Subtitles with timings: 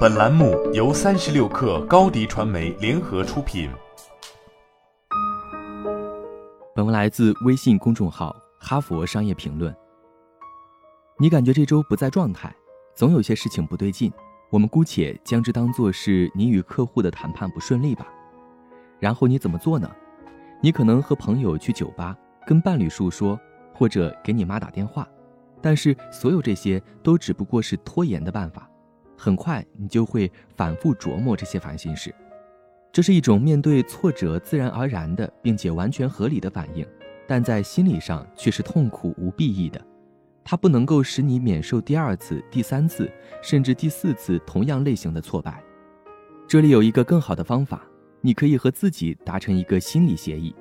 [0.00, 3.70] 本栏目由三十六氪高低传媒联合出品。
[6.74, 9.72] 本文来自微信公众号《哈佛商业评论》。
[11.18, 12.54] 你感觉这周不在状态，
[12.94, 14.12] 总有些事情不对劲，
[14.50, 18.06] 我们姑且将之当作是你与客户的谈判不顺利吧。
[18.98, 19.90] 然后你怎么做呢？
[20.60, 22.14] 你可能和朋友去酒吧，
[22.46, 23.38] 跟伴侣诉说，
[23.72, 25.08] 或者给你妈打电话。
[25.62, 28.69] 但是，所有这些都只不过是拖延的办法。
[29.20, 32.14] 很快，你就会反复琢磨这些烦心事。
[32.90, 36.86] 这是一种面对挫折自然而然的，并且完全合理的反应，
[37.28, 39.78] 但在心理上却是痛苦无裨益的。
[40.42, 43.12] 它不能够使你免受第二次、第三次，
[43.42, 45.62] 甚至第四次同样类型的挫败。
[46.48, 47.82] 这里有一个更好的方法，
[48.22, 50.56] 你可以和自己达成一个心理协议。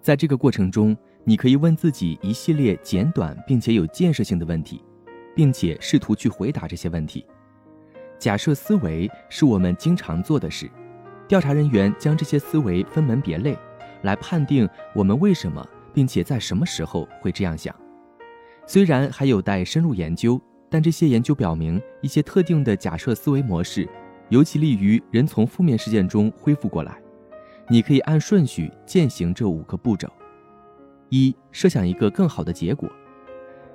[0.00, 4.82] 在这个过程中，你可以问自己一系列简短并且有建设性的问题，
[5.36, 7.26] 并且试图去回答这些问题。
[8.20, 10.70] 假设思维是我们经常做的事，
[11.26, 13.56] 调查人员将这些思维分门别类，
[14.02, 17.74] 来判定我们为什么并且在什么时候会这样想。
[18.66, 23.88] 虽然还有待深入研究，但这些研究表明，一些特定的假设思维模式
[24.28, 26.98] 尤其利于人从负面事件中恢复过来。
[27.68, 30.06] 你可以按顺序践行这五个步骤。
[31.08, 32.86] 一、设想一个更好的结果，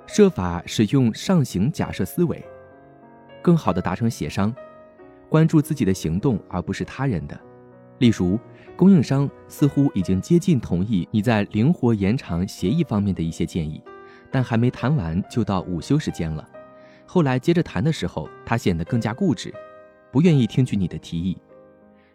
[0.06, 2.42] 设法使用上行假设思维，
[3.46, 4.52] 更好的达成协商，
[5.28, 7.40] 关注自己的行动而不是他人的。
[7.98, 8.36] 例如，
[8.76, 13.80] 供应商似乎已经接近同意你在灵活延长协议方面的一些建议，
[14.32, 16.44] 但还没谈完就到午休时间了。
[17.06, 19.54] 后来接着谈的时候，他显得更加固执，
[20.10, 21.38] 不愿意听取你的提议。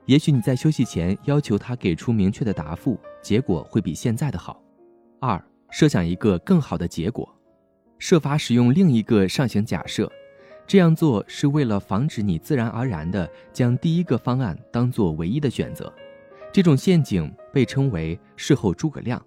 [0.07, 4.61] 也许你在休息前要求他给出明确的答复，结果会比现在的好。
[5.21, 7.33] 二、设想一个更好的结果，
[7.99, 10.11] 设法使用另一个上行假设。
[10.67, 15.91] 这样做是为了防止你自然而然地将第一个方案当做唯一的选择。
[16.53, 19.21] 这种陷阱被称为“事后诸葛亮”。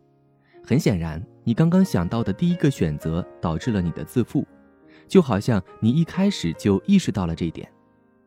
[0.66, 4.46] 很显然，你刚刚想到的第一个选择导致了你的自负，
[5.06, 7.70] 就好像你一开始就意识到了这一点。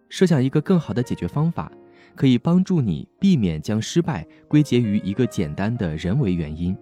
[0.09, 1.71] 设想一个更好的解决方法，
[2.15, 6.77] 可以帮助你避免将失败归结于一个简单的人为原因。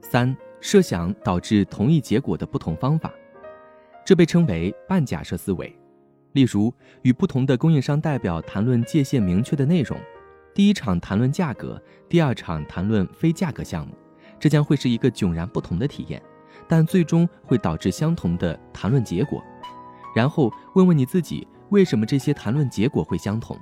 [0.00, 3.12] 三、设想导致同一结果的不同方法，
[4.04, 5.74] 这被称为半假设思维。
[6.32, 6.72] 例如，
[7.02, 9.98] 与不同的供应商代表谈论界限明确的内容，
[10.52, 13.94] 第一场谈论价格，第二场谈论非价格项目，
[14.38, 16.20] 这将会是一个迥然不同的体验，
[16.68, 19.42] 但最终会导致相同的谈论结果。
[20.14, 23.56] 然后问问你自己，为什么这些谈论结果会相同？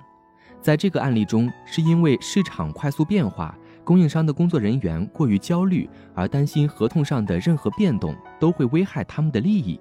[0.60, 3.56] 在这个案例中，是因为市场快速变化。
[3.84, 9.80] 供应商的工作人员过于焦虑，而担心合同上的任何变动都会危害他们的利益。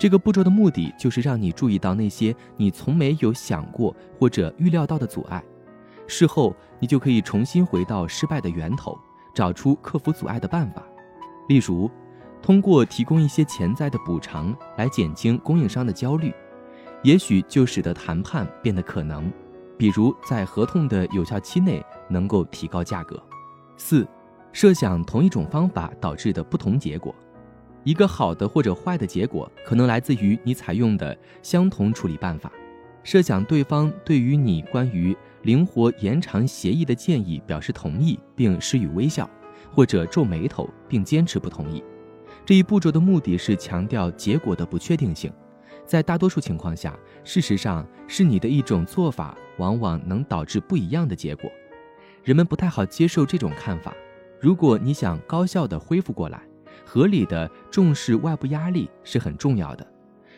[0.00, 5.44] 这个步骤的目的就是让你注意到那些你从没有想过或者预料到的阻碍。
[6.06, 8.98] 事后，你就可以重新回到失败的源头，
[9.34, 10.82] 找出克服阻碍的办法。
[11.50, 11.90] 例如，
[12.40, 16.32] 通过提供一些潜在的补偿来减轻供应商的焦虑，
[17.02, 19.30] 也许就使得谈判变得可能。
[19.76, 23.22] 比如，在合同的有效期内能够提高价格。
[23.76, 24.08] 四，
[24.50, 27.14] 设想同一种方法导致的不同结果，
[27.84, 32.50] 一个好的或者坏的结果可能来自于你采用的相同处理办法。
[33.02, 39.28] 设想对方对于你关于灵活延长协议的建议表示同意，并施以微笑，
[39.72, 41.82] 或者皱眉头并坚持不同意。
[42.44, 45.32] 这一步骤的目的是强调结果的不确定性。
[45.86, 51.50] 在大多数情况下，事实上是你的一种做法往往能导致不一样的结果。
[52.22, 53.94] 人们不太好接受这种看法。
[54.38, 56.42] 如果你想高效地恢复过来，
[56.92, 59.86] 合理的重视外部压力是很重要的。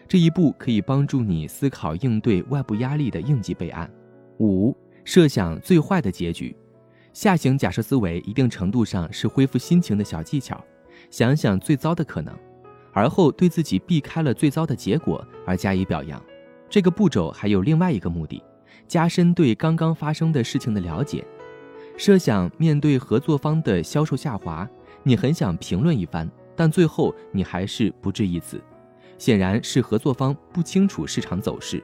[0.06, 3.90] 这一步可以帮助你思考应对外部压力的应急备案。
[4.38, 6.54] 五、设想最坏的结局。
[7.14, 10.62] 下行假设思维一定程度上是恢复心情的小技巧。
[11.08, 12.36] 想想最糟的可能，
[12.92, 16.22] 而后对自己避开了最糟的结果而加以表扬。
[16.69, 18.42] 这个步骤还有另外一个目的：
[18.86, 21.25] 加深对刚刚发生的事情的了解。
[21.96, 24.69] 设想面对合作方的销售下滑，
[25.02, 28.62] 你很想评论一番，但最后你还是不置一词。
[29.19, 31.82] 显然是合作方不清楚市场走势，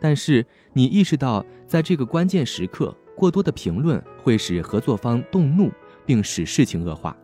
[0.00, 5.70] 但是你意识到在这个关键时刻，过多的评论会使合作方动怒，
[6.04, 7.16] 并使事情恶化。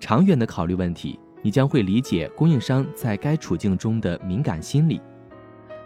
[0.00, 5.00] 长远的考虑问题，你将会理解供应商在该处境中的敏感心理。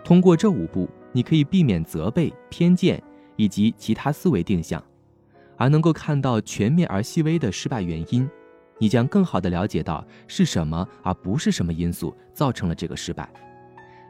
[0.05, 3.03] 通过这五步，你可以避免责备、偏见
[3.35, 4.83] 以及其他思维定向。
[5.57, 8.31] 而能够看到全面而细微的失败原因，
[8.79, 13.29] 你将更好地了解到是什么而不是什么因素造成了这个失败。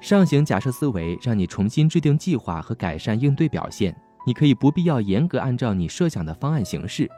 [0.01, 3.95] 上行假设思维让你重新制定计划和改善应对表现。
[4.27, 7.11] 你可以不必要严格按照你设想的方案行事，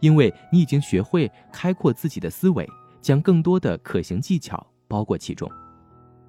[0.00, 2.68] 因为你已经学会开阔自己的思维，
[3.00, 5.50] 将更多的可行技巧包括其中。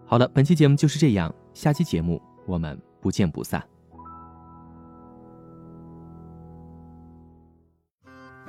[0.05, 3.61] 好了，本期节目就是这样，下期节目我们不见不散。